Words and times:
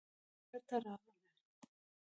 تورپيکۍ 0.03 0.43
انګړ 0.51 0.61
ته 0.67 0.75
راغله. 0.83 1.13